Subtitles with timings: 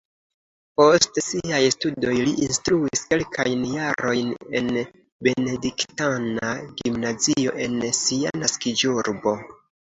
[0.79, 4.31] Post siaj studoj li instruis kelkajn jarojn
[4.61, 4.71] en
[5.27, 9.37] benediktana gimnazio en sia naskiĝurbo.